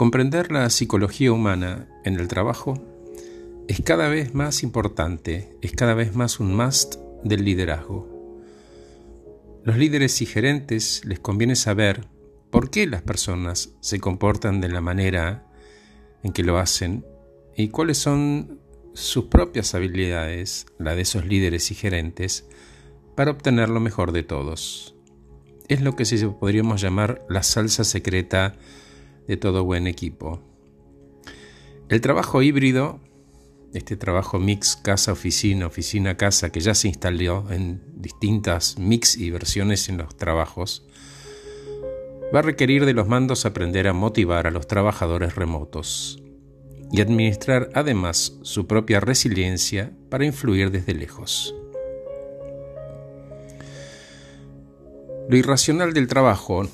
[0.00, 2.82] Comprender la psicología humana en el trabajo
[3.68, 8.08] es cada vez más importante, es cada vez más un must del liderazgo.
[9.62, 12.06] Los líderes y gerentes les conviene saber
[12.50, 15.46] por qué las personas se comportan de la manera
[16.22, 17.04] en que lo hacen
[17.54, 18.58] y cuáles son
[18.94, 22.48] sus propias habilidades, la de esos líderes y gerentes,
[23.16, 24.96] para obtener lo mejor de todos.
[25.68, 28.56] Es lo que se podríamos llamar la salsa secreta
[29.26, 30.40] de todo buen equipo.
[31.88, 33.00] El trabajo híbrido,
[33.74, 39.98] este trabajo mix casa-oficina, oficina-casa, que ya se instaló en distintas mix y versiones en
[39.98, 40.86] los trabajos,
[42.34, 46.22] va a requerir de los mandos aprender a motivar a los trabajadores remotos
[46.92, 51.54] y administrar además su propia resiliencia para influir desde lejos.
[55.28, 56.68] Lo irracional del trabajo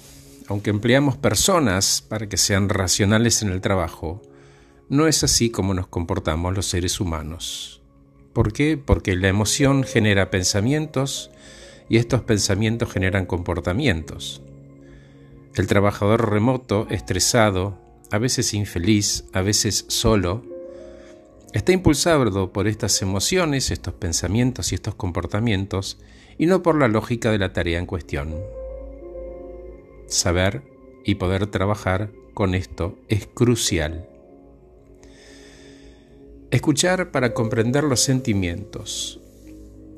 [0.48, 4.22] aunque empleamos personas para que sean racionales en el trabajo,
[4.88, 7.82] no es así como nos comportamos los seres humanos.
[8.32, 8.76] ¿Por qué?
[8.76, 11.30] Porque la emoción genera pensamientos
[11.88, 14.42] y estos pensamientos generan comportamientos.
[15.54, 17.78] El trabajador remoto, estresado,
[18.12, 20.44] a veces infeliz, a veces solo,
[21.52, 25.98] está impulsado por estas emociones, estos pensamientos y estos comportamientos,
[26.38, 28.34] y no por la lógica de la tarea en cuestión.
[30.06, 30.62] Saber
[31.04, 34.08] y poder trabajar con esto es crucial.
[36.50, 39.20] Escuchar para comprender los sentimientos.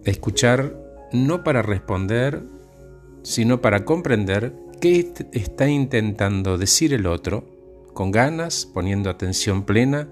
[0.05, 0.77] Escuchar
[1.13, 2.43] no para responder,
[3.23, 7.45] sino para comprender qué está intentando decir el otro,
[7.95, 10.09] con ganas, poniendo atención plena,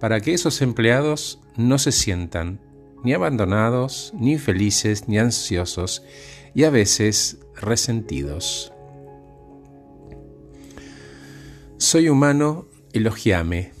[0.00, 2.60] para que esos empleados no se sientan
[3.02, 6.02] ni abandonados, ni infelices, ni ansiosos,
[6.54, 8.72] y a veces resentidos.
[11.92, 13.72] Soy humano, elogiame.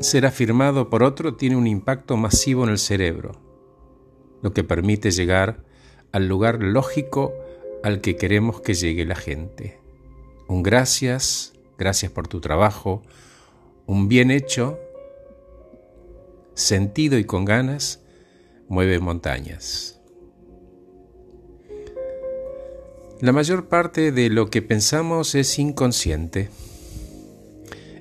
[0.00, 3.40] Ser afirmado por otro tiene un impacto masivo en el cerebro,
[4.42, 5.62] lo que permite llegar
[6.10, 7.32] al lugar lógico
[7.84, 9.78] al que queremos que llegue la gente.
[10.48, 13.04] Un gracias, gracias por tu trabajo,
[13.86, 14.80] un bien hecho,
[16.54, 18.02] sentido y con ganas,
[18.66, 20.00] mueve montañas.
[23.20, 26.50] La mayor parte de lo que pensamos es inconsciente.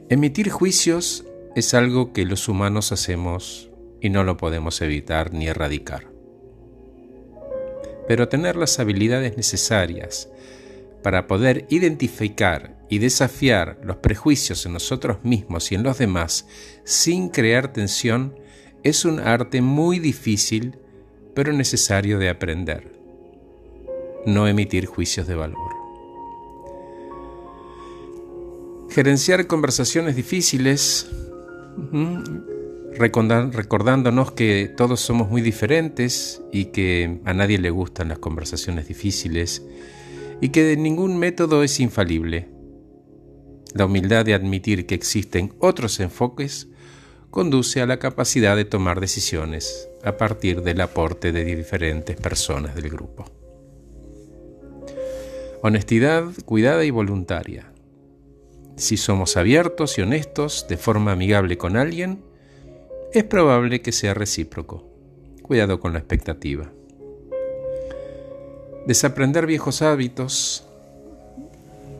[0.09, 1.23] Emitir juicios
[1.55, 3.69] es algo que los humanos hacemos
[4.01, 6.07] y no lo podemos evitar ni erradicar.
[8.07, 10.29] Pero tener las habilidades necesarias
[11.03, 16.47] para poder identificar y desafiar los prejuicios en nosotros mismos y en los demás
[16.85, 18.35] sin crear tensión
[18.81, 20.79] es un arte muy difícil
[21.35, 22.92] pero necesario de aprender
[24.25, 25.71] no emitir juicios de valor.
[28.89, 31.09] Gerenciar conversaciones difíciles,
[32.95, 39.63] recordándonos que todos somos muy diferentes y que a nadie le gustan las conversaciones difíciles
[40.41, 42.49] y que ningún método es infalible.
[43.73, 46.67] La humildad de admitir que existen otros enfoques
[47.31, 52.89] conduce a la capacidad de tomar decisiones a partir del aporte de diferentes personas del
[52.89, 53.42] grupo.
[55.65, 57.71] Honestidad cuidada y voluntaria.
[58.75, 62.21] Si somos abiertos y honestos de forma amigable con alguien,
[63.13, 64.85] es probable que sea recíproco.
[65.41, 66.69] Cuidado con la expectativa.
[68.85, 70.67] Desaprender viejos hábitos,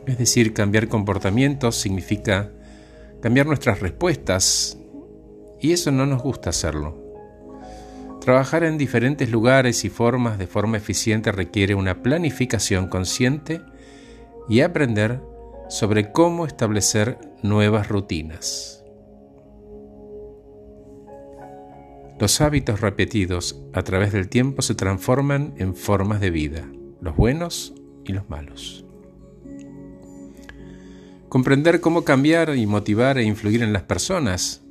[0.04, 2.50] es decir, cambiar comportamientos, significa
[3.22, 4.76] cambiar nuestras respuestas,
[5.58, 7.03] y eso no nos gusta hacerlo.
[8.24, 13.60] Trabajar en diferentes lugares y formas de forma eficiente requiere una planificación consciente
[14.48, 15.20] y aprender
[15.68, 18.82] sobre cómo establecer nuevas rutinas.
[22.18, 26.66] Los hábitos repetidos a través del tiempo se transforman en formas de vida,
[27.02, 27.74] los buenos
[28.06, 28.86] y los malos.
[31.28, 34.62] Comprender cómo cambiar y motivar e influir en las personas.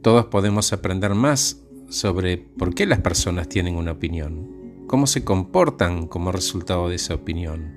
[0.00, 6.06] Todos podemos aprender más sobre por qué las personas tienen una opinión, cómo se comportan
[6.06, 7.72] como resultado de esa opinión,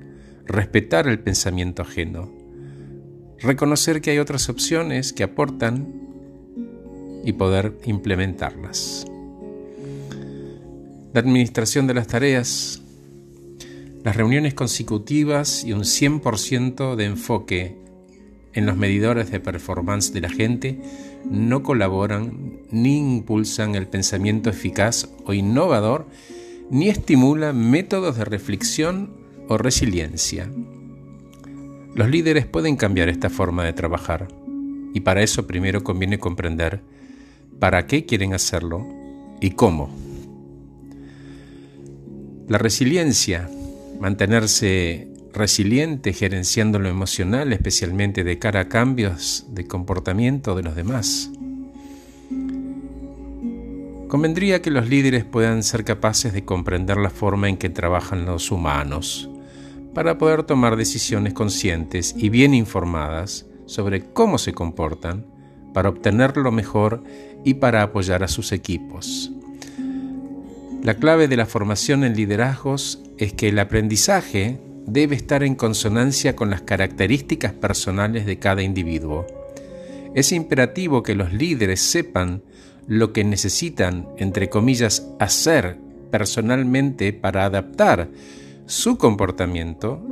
[0.46, 2.32] respetar el pensamiento ajeno,
[3.40, 5.94] reconocer que hay otras opciones que aportan
[7.26, 9.06] y poder implementarlas.
[11.14, 12.82] La administración de las tareas,
[14.04, 17.78] las reuniones consecutivas y un 100% de enfoque
[18.54, 20.80] en los medidores de performance de la gente
[21.30, 26.06] no colaboran ni impulsan el pensamiento eficaz o innovador,
[26.70, 29.12] ni estimulan métodos de reflexión
[29.48, 30.50] o resiliencia.
[31.96, 34.28] Los líderes pueden cambiar esta forma de trabajar
[34.94, 36.82] y para eso primero conviene comprender
[37.60, 38.86] para qué quieren hacerlo
[39.40, 39.90] y cómo.
[42.48, 43.50] La resiliencia,
[44.00, 51.32] mantenerse resiliente gerenciando lo emocional, especialmente de cara a cambios de comportamiento de los demás.
[54.08, 58.52] Convendría que los líderes puedan ser capaces de comprender la forma en que trabajan los
[58.52, 59.28] humanos,
[59.96, 65.26] para poder tomar decisiones conscientes y bien informadas sobre cómo se comportan,
[65.74, 67.04] para obtener lo mejor
[67.44, 69.32] y para apoyar a sus equipos.
[70.84, 76.36] La clave de la formación en liderazgos es que el aprendizaje debe estar en consonancia
[76.36, 79.26] con las características personales de cada individuo.
[80.14, 82.44] Es imperativo que los líderes sepan
[82.88, 85.78] lo que necesitan, entre comillas, hacer
[86.12, 88.10] personalmente para adaptar
[88.66, 90.06] su comportamiento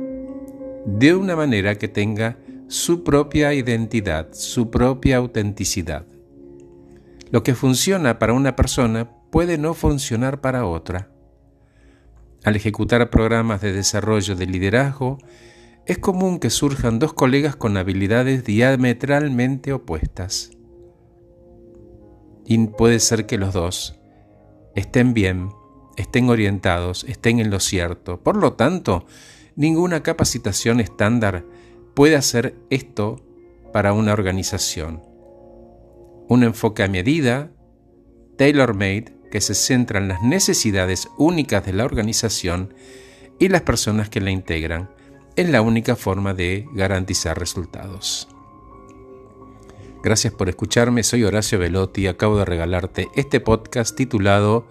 [0.84, 6.06] de una manera que tenga su propia identidad, su propia autenticidad.
[7.30, 11.11] Lo que funciona para una persona puede no funcionar para otra.
[12.44, 15.18] Al ejecutar programas de desarrollo de liderazgo,
[15.86, 20.50] es común que surjan dos colegas con habilidades diametralmente opuestas.
[22.44, 24.00] Y puede ser que los dos
[24.74, 25.50] estén bien,
[25.96, 28.20] estén orientados, estén en lo cierto.
[28.20, 29.06] Por lo tanto,
[29.54, 31.44] ninguna capacitación estándar
[31.94, 33.24] puede hacer esto
[33.72, 35.02] para una organización.
[36.28, 37.52] Un enfoque a medida,
[38.36, 42.74] tailor-made, que se centra en las necesidades únicas de la organización
[43.38, 44.90] y las personas que la integran,
[45.36, 48.28] es la única forma de garantizar resultados.
[50.04, 54.66] Gracias por escucharme, soy Horacio Velotti y acabo de regalarte este podcast titulado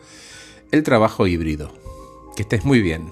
[0.71, 1.73] El trabajo híbrido.
[2.35, 3.11] Que estés muy bien.